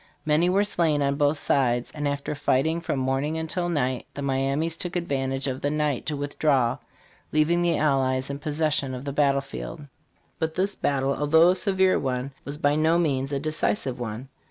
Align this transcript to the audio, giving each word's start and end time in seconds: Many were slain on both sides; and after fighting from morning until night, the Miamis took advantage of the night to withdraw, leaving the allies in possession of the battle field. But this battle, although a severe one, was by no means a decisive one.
Many 0.25 0.49
were 0.49 0.63
slain 0.63 1.03
on 1.03 1.13
both 1.13 1.37
sides; 1.37 1.91
and 1.91 2.07
after 2.07 2.33
fighting 2.33 2.81
from 2.81 2.97
morning 2.97 3.37
until 3.37 3.69
night, 3.69 4.07
the 4.15 4.23
Miamis 4.23 4.75
took 4.75 4.95
advantage 4.95 5.45
of 5.45 5.61
the 5.61 5.69
night 5.69 6.07
to 6.07 6.17
withdraw, 6.17 6.79
leaving 7.31 7.61
the 7.61 7.77
allies 7.77 8.27
in 8.27 8.39
possession 8.39 8.95
of 8.95 9.05
the 9.05 9.13
battle 9.13 9.41
field. 9.41 9.81
But 10.39 10.55
this 10.55 10.73
battle, 10.73 11.13
although 11.15 11.49
a 11.49 11.53
severe 11.53 11.99
one, 11.99 12.31
was 12.45 12.57
by 12.57 12.75
no 12.75 12.97
means 12.97 13.31
a 13.31 13.39
decisive 13.39 13.99
one. 13.99 14.29